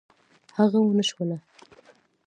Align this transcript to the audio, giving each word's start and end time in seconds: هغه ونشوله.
هغه 0.57 0.79
ونشوله. 0.81 1.37